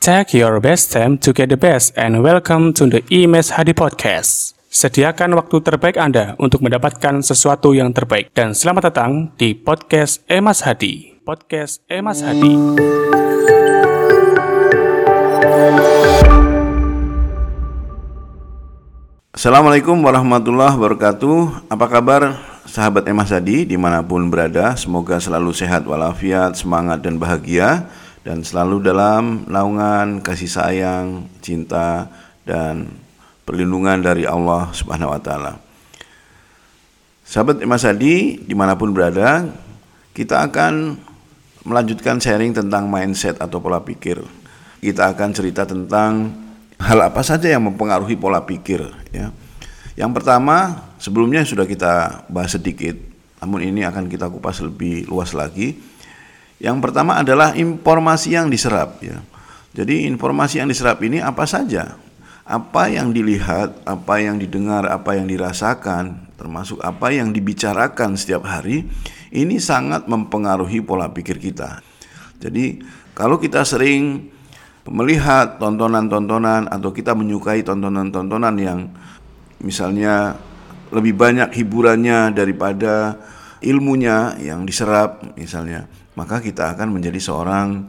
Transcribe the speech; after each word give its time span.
Take 0.00 0.32
your 0.32 0.64
best 0.64 0.96
time 0.96 1.20
to 1.20 1.28
get 1.36 1.52
the 1.52 1.60
best 1.60 1.92
and 1.92 2.24
welcome 2.24 2.72
to 2.72 2.88
the 2.88 3.04
IMES 3.12 3.52
Hadi 3.52 3.76
Podcast. 3.76 4.56
Sediakan 4.72 5.36
waktu 5.36 5.60
terbaik 5.60 6.00
Anda 6.00 6.40
untuk 6.40 6.64
mendapatkan 6.64 7.20
sesuatu 7.20 7.76
yang 7.76 7.92
terbaik. 7.92 8.32
Dan 8.32 8.56
selamat 8.56 8.88
datang 8.88 9.28
di 9.36 9.52
Podcast 9.52 10.24
Emas 10.24 10.64
Hadi. 10.64 11.20
Podcast 11.20 11.84
Emas 11.84 12.24
Hadi. 12.24 12.80
Assalamualaikum 19.36 20.00
warahmatullahi 20.00 20.80
wabarakatuh 20.80 21.68
Apa 21.68 21.86
kabar 21.92 22.40
sahabat 22.64 23.04
Emas 23.04 23.28
Hadi 23.28 23.68
di 23.68 23.76
mana 23.76 24.00
pun 24.00 24.32
berada 24.32 24.72
Semoga 24.80 25.20
selalu 25.20 25.52
sehat 25.52 25.84
walafiat, 25.84 26.56
semangat 26.56 27.04
dan 27.04 27.20
bahagia 27.20 27.84
Dan 28.20 28.44
selalu 28.44 28.84
dalam 28.84 29.48
naungan 29.48 30.20
kasih 30.20 30.50
sayang, 30.50 31.24
cinta 31.40 32.12
dan 32.44 32.92
perlindungan 33.48 34.04
dari 34.04 34.28
Allah 34.28 34.68
subhanahu 34.76 35.16
wa 35.16 35.20
ta'ala 35.20 35.52
Sahabat 37.24 37.64
Emas 37.64 37.86
Hadi 37.86 38.36
di 38.44 38.52
mana 38.52 38.76
pun 38.76 38.92
berada 38.92 39.48
Kita 40.12 40.44
akan 40.44 41.00
melanjutkan 41.64 42.20
sharing 42.20 42.52
tentang 42.52 42.92
mindset 42.92 43.40
atau 43.40 43.56
pola 43.56 43.80
pikir 43.80 44.20
Kita 44.84 45.16
akan 45.16 45.28
cerita 45.32 45.64
tentang 45.64 46.28
hal 46.80 46.98
apa 47.04 47.20
saja 47.20 47.52
yang 47.52 47.68
mempengaruhi 47.68 48.16
pola 48.16 48.40
pikir 48.42 48.80
ya. 49.12 49.28
Yang 50.00 50.10
pertama, 50.16 50.88
sebelumnya 50.96 51.44
sudah 51.44 51.68
kita 51.68 52.24
bahas 52.32 52.56
sedikit, 52.56 52.96
namun 53.44 53.60
ini 53.60 53.84
akan 53.84 54.08
kita 54.08 54.32
kupas 54.32 54.64
lebih 54.64 55.04
luas 55.12 55.36
lagi. 55.36 55.76
Yang 56.60 56.78
pertama 56.84 57.16
adalah 57.16 57.56
informasi 57.56 58.36
yang 58.36 58.52
diserap 58.52 59.00
ya. 59.00 59.16
Jadi 59.72 60.04
informasi 60.04 60.60
yang 60.60 60.68
diserap 60.68 61.00
ini 61.00 61.24
apa 61.24 61.48
saja? 61.48 61.96
Apa 62.44 62.92
yang 62.92 63.16
dilihat, 63.16 63.80
apa 63.88 64.20
yang 64.20 64.36
didengar, 64.36 64.84
apa 64.84 65.16
yang 65.16 65.24
dirasakan, 65.24 66.28
termasuk 66.36 66.82
apa 66.84 67.14
yang 67.14 67.32
dibicarakan 67.32 68.18
setiap 68.18 68.44
hari, 68.44 68.84
ini 69.32 69.56
sangat 69.62 70.04
mempengaruhi 70.10 70.82
pola 70.82 71.08
pikir 71.08 71.38
kita. 71.40 71.80
Jadi 72.42 72.82
kalau 73.14 73.38
kita 73.38 73.62
sering 73.62 74.28
melihat 74.90 75.62
tontonan-tontonan 75.62 76.66
atau 76.66 76.90
kita 76.90 77.14
menyukai 77.14 77.62
tontonan-tontonan 77.62 78.54
yang 78.58 78.90
misalnya 79.62 80.34
lebih 80.90 81.14
banyak 81.14 81.54
hiburannya 81.54 82.34
daripada 82.34 83.14
ilmunya 83.60 84.36
yang 84.40 84.64
diserap 84.64 85.22
misalnya 85.36 85.88
maka 86.18 86.42
kita 86.42 86.74
akan 86.76 86.92
menjadi 86.92 87.20
seorang 87.20 87.88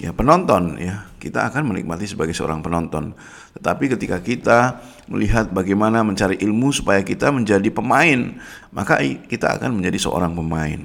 ya 0.00 0.10
penonton 0.14 0.78
ya. 0.80 1.06
Kita 1.22 1.46
akan 1.46 1.70
menikmati 1.70 2.10
sebagai 2.10 2.34
seorang 2.34 2.64
penonton. 2.64 3.14
Tetapi 3.54 3.94
ketika 3.94 4.18
kita 4.18 4.82
melihat 5.06 5.52
bagaimana 5.54 6.02
mencari 6.02 6.40
ilmu 6.42 6.74
supaya 6.74 7.04
kita 7.06 7.30
menjadi 7.30 7.68
pemain 7.70 8.34
maka 8.74 8.98
kita 9.02 9.60
akan 9.60 9.78
menjadi 9.78 9.98
seorang 10.02 10.34
pemain. 10.34 10.82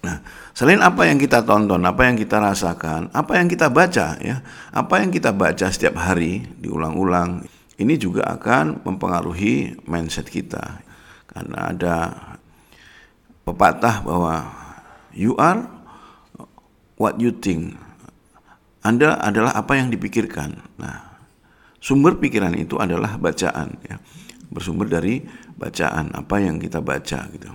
Nah, 0.00 0.24
selain 0.56 0.80
apa 0.80 1.04
yang 1.04 1.20
kita 1.20 1.44
tonton, 1.44 1.84
apa 1.84 2.08
yang 2.08 2.16
kita 2.16 2.40
rasakan, 2.40 3.12
apa 3.12 3.36
yang 3.36 3.52
kita 3.52 3.68
baca 3.68 4.16
ya, 4.16 4.40
apa 4.72 4.94
yang 5.04 5.12
kita 5.12 5.30
baca 5.36 5.68
setiap 5.68 6.00
hari 6.00 6.40
diulang-ulang, 6.56 7.44
ini 7.76 7.94
juga 8.00 8.24
akan 8.32 8.80
mempengaruhi 8.80 9.84
mindset 9.84 10.24
kita. 10.32 10.80
Karena 11.28 11.70
ada 11.70 11.96
pepatah 13.46 14.02
bahwa 14.04 14.48
you 15.14 15.36
are 15.38 15.66
what 17.00 17.16
you 17.18 17.32
think. 17.32 17.76
Anda 18.80 19.20
adalah 19.20 19.56
apa 19.56 19.76
yang 19.76 19.92
dipikirkan. 19.92 20.56
Nah, 20.80 21.20
sumber 21.80 22.16
pikiran 22.16 22.56
itu 22.56 22.80
adalah 22.80 23.20
bacaan 23.20 23.76
ya. 23.84 24.00
Bersumber 24.50 24.90
dari 24.90 25.22
bacaan, 25.54 26.10
apa 26.16 26.42
yang 26.42 26.58
kita 26.58 26.82
baca 26.82 27.28
gitu. 27.30 27.52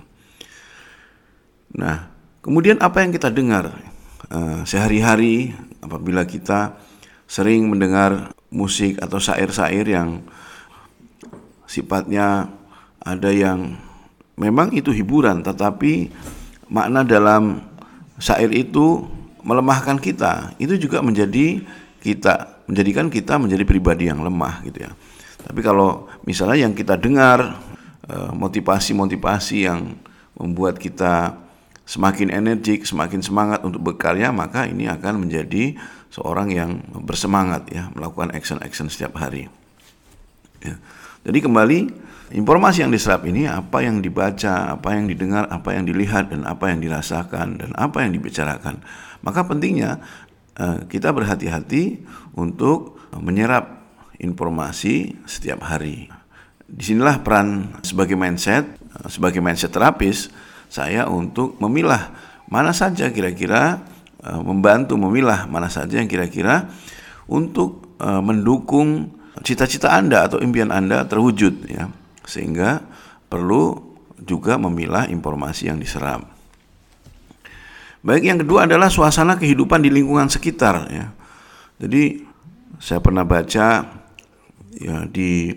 Nah, 1.76 2.16
Kemudian 2.46 2.78
apa 2.78 3.02
yang 3.02 3.10
kita 3.10 3.26
dengar 3.34 3.74
uh, 4.30 4.62
sehari-hari 4.62 5.50
apabila 5.82 6.22
kita 6.22 6.78
sering 7.26 7.66
mendengar 7.66 8.38
musik 8.54 9.02
atau 9.02 9.18
syair-syair 9.18 9.82
yang 9.82 10.22
sifatnya 11.66 12.46
ada 13.02 13.34
yang 13.34 13.74
memang 14.36 14.72
itu 14.72 14.92
hiburan 14.92 15.42
tetapi 15.42 16.12
makna 16.68 17.02
dalam 17.02 17.64
syair 18.20 18.52
itu 18.52 19.04
melemahkan 19.44 20.00
kita 20.00 20.56
itu 20.60 20.76
juga 20.88 21.00
menjadi 21.00 21.60
kita 22.00 22.56
menjadikan 22.66 23.06
kita 23.10 23.38
menjadi 23.38 23.64
pribadi 23.66 24.10
yang 24.10 24.22
lemah 24.22 24.62
gitu 24.66 24.86
ya. 24.86 24.92
Tapi 25.46 25.62
kalau 25.62 26.10
misalnya 26.26 26.66
yang 26.66 26.74
kita 26.74 26.98
dengar 26.98 27.58
eh, 28.10 28.30
motivasi-motivasi 28.34 29.56
yang 29.66 29.94
membuat 30.36 30.76
kita 30.76 31.38
semakin 31.86 32.34
energik, 32.34 32.82
semakin 32.82 33.22
semangat 33.22 33.62
untuk 33.62 33.78
berkarya, 33.94 34.34
maka 34.34 34.66
ini 34.66 34.90
akan 34.90 35.26
menjadi 35.26 35.78
seorang 36.10 36.50
yang 36.50 36.82
bersemangat 37.06 37.70
ya 37.70 37.88
melakukan 37.94 38.34
action-action 38.34 38.90
setiap 38.90 39.14
hari. 39.16 39.46
Ya. 40.60 40.76
Jadi 41.26 41.42
kembali 41.42 41.78
informasi 42.38 42.86
yang 42.86 42.94
diserap 42.94 43.26
ini 43.26 43.50
apa 43.50 43.82
yang 43.82 43.98
dibaca, 43.98 44.78
apa 44.78 44.94
yang 44.94 45.10
didengar, 45.10 45.50
apa 45.50 45.74
yang 45.74 45.82
dilihat 45.82 46.30
dan 46.30 46.46
apa 46.46 46.70
yang 46.70 46.78
dirasakan 46.78 47.58
dan 47.58 47.70
apa 47.74 48.06
yang 48.06 48.14
dibicarakan. 48.14 48.78
Maka 49.26 49.42
pentingnya 49.42 49.98
eh, 50.54 50.86
kita 50.86 51.10
berhati-hati 51.10 52.06
untuk 52.38 52.94
menyerap 53.18 53.90
informasi 54.22 55.18
setiap 55.26 55.66
hari. 55.66 56.06
Di 56.62 56.94
sinilah 56.94 57.26
peran 57.26 57.74
sebagai 57.82 58.14
mindset, 58.14 58.62
eh, 58.78 59.10
sebagai 59.10 59.42
mindset 59.42 59.74
terapis 59.74 60.30
saya 60.70 61.10
untuk 61.10 61.58
memilah 61.58 62.14
mana 62.46 62.70
saja 62.70 63.10
kira-kira 63.10 63.86
e, 64.18 64.30
membantu 64.38 64.98
memilah 64.98 65.46
mana 65.46 65.66
saja 65.70 65.98
yang 65.98 66.10
kira-kira 66.10 66.70
untuk 67.26 67.86
mendukung 68.02 69.15
cita-cita 69.44 69.92
Anda 69.92 70.28
atau 70.28 70.40
impian 70.40 70.72
Anda 70.72 71.04
terwujud 71.04 71.68
ya. 71.68 71.90
Sehingga 72.24 72.84
perlu 73.26 73.96
juga 74.22 74.56
memilah 74.56 75.10
informasi 75.10 75.68
yang 75.68 75.78
diserap. 75.80 76.24
Baik 78.06 78.22
yang 78.22 78.38
kedua 78.38 78.70
adalah 78.70 78.86
suasana 78.86 79.34
kehidupan 79.34 79.82
di 79.82 79.90
lingkungan 79.90 80.30
sekitar 80.30 80.86
ya. 80.94 81.10
Jadi 81.82 82.22
saya 82.78 83.02
pernah 83.02 83.26
baca 83.26 83.82
ya 84.76 84.96
di 85.10 85.50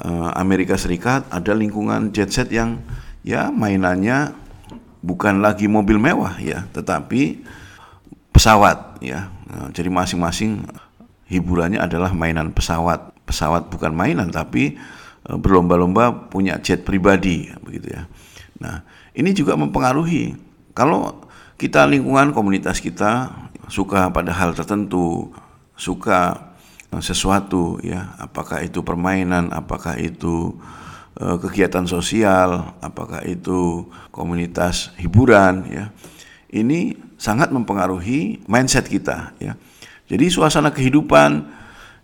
uh, 0.00 0.30
Amerika 0.34 0.78
Serikat 0.80 1.28
ada 1.28 1.52
lingkungan 1.52 2.10
jet 2.16 2.32
set 2.32 2.48
yang 2.48 2.80
ya 3.26 3.52
mainannya 3.52 4.32
bukan 5.04 5.44
lagi 5.44 5.68
mobil 5.68 6.00
mewah 6.00 6.40
ya, 6.40 6.64
tetapi 6.72 7.44
pesawat 8.32 9.04
ya. 9.04 9.28
Nah, 9.44 9.68
jadi 9.70 9.92
masing-masing 9.92 10.64
hiburannya 11.34 11.82
adalah 11.82 12.14
mainan 12.14 12.54
pesawat. 12.54 13.12
Pesawat 13.24 13.72
bukan 13.72 13.96
mainan 13.96 14.28
tapi 14.30 14.76
e, 15.26 15.30
berlomba-lomba 15.34 16.30
punya 16.30 16.60
jet 16.62 16.86
pribadi 16.86 17.50
begitu 17.64 17.90
ya. 17.92 18.06
Nah, 18.60 18.86
ini 19.16 19.34
juga 19.34 19.58
mempengaruhi 19.58 20.36
kalau 20.76 21.26
kita 21.58 21.88
lingkungan 21.90 22.30
komunitas 22.30 22.78
kita 22.78 23.32
suka 23.66 24.12
pada 24.12 24.30
hal 24.30 24.52
tertentu, 24.52 25.32
suka 25.74 26.52
sesuatu 27.02 27.82
ya, 27.82 28.14
apakah 28.22 28.62
itu 28.62 28.86
permainan, 28.86 29.50
apakah 29.50 29.98
itu 29.98 30.54
Eh, 31.14 31.38
kegiatan 31.38 31.86
sosial, 31.86 32.74
apakah 32.82 33.22
itu 33.22 33.86
komunitas 34.10 34.90
hiburan 34.98 35.62
ya. 35.70 35.94
Ini 36.50 36.98
sangat 37.14 37.54
mempengaruhi 37.54 38.42
mindset 38.50 38.90
kita 38.90 39.30
ya. 39.38 39.54
Jadi 40.04 40.28
suasana 40.28 40.70
kehidupan 40.74 41.30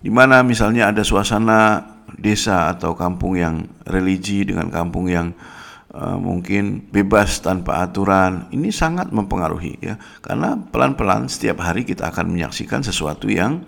di 0.00 0.08
mana 0.08 0.40
misalnya 0.40 0.88
ada 0.88 1.04
suasana 1.04 1.84
desa 2.16 2.72
atau 2.72 2.96
kampung 2.96 3.36
yang 3.36 3.68
religi 3.84 4.42
dengan 4.48 4.72
kampung 4.72 5.12
yang 5.12 5.36
uh, 5.92 6.16
mungkin 6.16 6.88
bebas 6.88 7.44
tanpa 7.44 7.84
aturan 7.84 8.48
ini 8.50 8.72
sangat 8.72 9.12
mempengaruhi 9.12 9.78
ya 9.78 9.94
karena 10.24 10.56
pelan-pelan 10.72 11.28
setiap 11.28 11.60
hari 11.60 11.84
kita 11.84 12.08
akan 12.08 12.32
menyaksikan 12.32 12.80
sesuatu 12.80 13.28
yang 13.28 13.62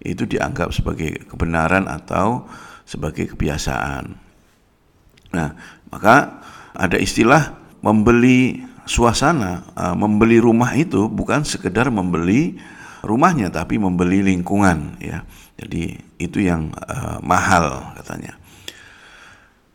itu 0.00 0.24
dianggap 0.24 0.72
sebagai 0.72 1.28
kebenaran 1.28 1.84
atau 1.84 2.48
sebagai 2.88 3.28
kebiasaan. 3.36 4.16
Nah, 5.30 5.48
maka 5.92 6.40
ada 6.72 6.96
istilah 6.96 7.54
membeli 7.84 8.64
suasana, 8.88 9.68
uh, 9.76 9.94
membeli 9.94 10.40
rumah 10.40 10.72
itu 10.72 11.06
bukan 11.06 11.44
sekedar 11.44 11.92
membeli 11.92 12.56
rumahnya 13.04 13.48
tapi 13.52 13.76
membeli 13.76 14.24
lingkungan 14.24 15.00
ya. 15.00 15.24
Jadi 15.60 15.96
itu 16.16 16.40
yang 16.40 16.72
uh, 16.72 17.20
mahal 17.20 17.92
katanya. 18.00 18.36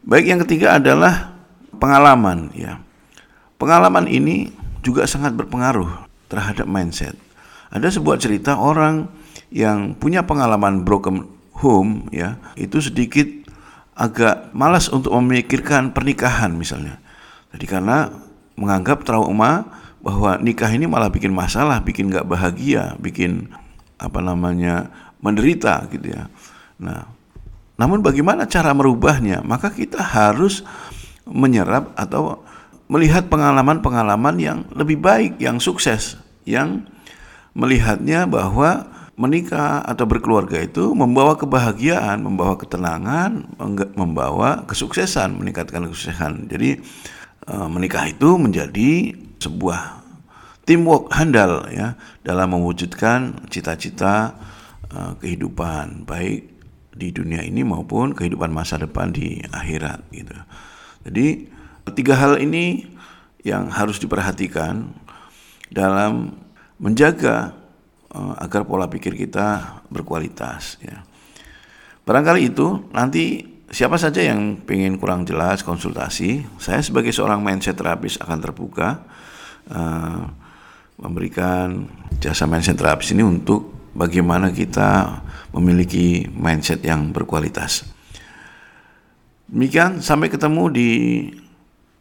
Baik 0.06 0.26
yang 0.30 0.40
ketiga 0.46 0.78
adalah 0.78 1.34
pengalaman 1.78 2.54
ya. 2.54 2.82
Pengalaman 3.58 4.06
ini 4.06 4.54
juga 4.86 5.10
sangat 5.10 5.34
berpengaruh 5.34 6.06
terhadap 6.30 6.70
mindset. 6.70 7.18
ada 7.74 7.92
sebuah 7.92 8.22
cerita 8.22 8.56
orang 8.56 9.10
yang 9.52 9.98
punya 9.98 10.24
pengalaman 10.24 10.88
broken 10.88 11.28
home 11.60 12.08
ya, 12.14 12.40
itu 12.56 12.80
sedikit 12.80 13.28
agak 13.96 14.52
malas 14.52 14.88
untuk 14.92 15.12
memikirkan 15.16 15.92
pernikahan 15.92 16.56
misalnya. 16.56 17.00
Jadi 17.56 17.66
karena 17.68 18.12
menganggap 18.60 19.04
trauma 19.08 19.68
bahwa 20.06 20.38
nikah 20.38 20.70
ini 20.70 20.86
malah 20.86 21.10
bikin 21.10 21.34
masalah, 21.34 21.82
bikin 21.82 22.14
nggak 22.14 22.30
bahagia, 22.30 22.94
bikin 23.02 23.50
apa 23.98 24.22
namanya 24.22 24.94
menderita 25.18 25.90
gitu 25.90 26.14
ya. 26.14 26.30
Nah, 26.78 27.10
namun 27.82 28.06
bagaimana 28.06 28.46
cara 28.46 28.70
merubahnya? 28.78 29.42
Maka 29.42 29.74
kita 29.74 30.06
harus 30.06 30.62
menyerap 31.26 31.90
atau 31.98 32.46
melihat 32.86 33.26
pengalaman-pengalaman 33.34 34.38
yang 34.38 34.60
lebih 34.78 35.02
baik, 35.02 35.42
yang 35.42 35.58
sukses, 35.58 36.22
yang 36.46 36.86
melihatnya 37.58 38.30
bahwa 38.30 38.86
menikah 39.18 39.82
atau 39.82 40.06
berkeluarga 40.06 40.62
itu 40.62 40.94
membawa 40.94 41.34
kebahagiaan, 41.40 42.22
membawa 42.22 42.60
ketenangan, 42.62 43.48
membawa 43.98 44.70
kesuksesan, 44.70 45.34
meningkatkan 45.40 45.88
kesuksesan. 45.90 46.46
Jadi 46.52 46.84
menikah 47.46 48.10
itu 48.10 48.42
menjadi 48.42 49.14
sebuah 49.38 50.02
teamwork 50.66 51.14
handal 51.14 51.70
ya 51.70 51.94
dalam 52.26 52.58
mewujudkan 52.58 53.46
cita-cita 53.54 54.34
uh, 54.90 55.14
kehidupan 55.22 56.10
baik 56.10 56.50
di 56.96 57.14
dunia 57.14 57.46
ini 57.46 57.62
maupun 57.62 58.18
kehidupan 58.18 58.50
masa 58.50 58.82
depan 58.82 59.14
di 59.14 59.40
akhirat 59.54 60.02
gitu. 60.10 60.36
Jadi 61.06 61.28
tiga 61.94 62.18
hal 62.18 62.42
ini 62.42 62.90
yang 63.46 63.70
harus 63.70 64.02
diperhatikan 64.02 64.90
dalam 65.70 66.34
menjaga 66.82 67.54
uh, 68.10 68.34
agar 68.42 68.66
pola 68.66 68.90
pikir 68.90 69.14
kita 69.14 69.80
berkualitas 69.94 70.82
ya. 70.82 71.06
Barangkali 72.06 72.50
itu 72.50 72.90
nanti 72.90 73.55
siapa 73.70 73.98
saja 73.98 74.22
yang 74.22 74.62
pengen 74.62 75.02
kurang 75.02 75.26
jelas 75.26 75.66
konsultasi, 75.66 76.46
saya 76.62 76.82
sebagai 76.82 77.10
seorang 77.10 77.42
mindset 77.42 77.78
terapis 77.78 78.18
akan 78.22 78.38
terbuka 78.42 79.02
uh, 79.70 80.26
memberikan 81.02 81.90
jasa 82.22 82.46
mindset 82.46 82.78
terapis 82.80 83.12
ini 83.12 83.26
untuk 83.26 83.92
bagaimana 83.96 84.52
kita 84.52 85.22
memiliki 85.56 86.28
mindset 86.36 86.84
yang 86.84 87.10
berkualitas. 87.16 87.88
Demikian 89.46 90.02
sampai 90.02 90.28
ketemu 90.28 90.64
di 90.74 90.90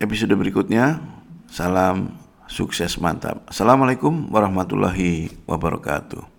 episode 0.01 0.33
berikutnya. 0.35 1.01
Salam 1.49 2.19
sukses 2.51 2.99
mantap. 2.99 3.47
Assalamualaikum 3.47 4.33
warahmatullahi 4.33 5.31
wabarakatuh. 5.47 6.34